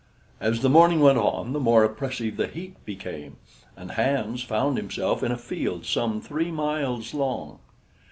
As 0.39 0.61
the 0.63 0.67
morning 0.69 0.99
went 0.99 1.19
on, 1.19 1.53
the 1.53 1.59
more 1.59 1.83
oppressive 1.83 2.35
the 2.35 2.47
heat 2.47 2.83
became, 2.85 3.37
and 3.77 3.91
Hans 3.91 4.41
found 4.41 4.77
himself 4.77 5.21
in 5.21 5.31
a 5.31 5.37
field 5.37 5.85
some 5.85 6.19
three 6.21 6.49
miles 6.49 7.13
long. 7.13 7.59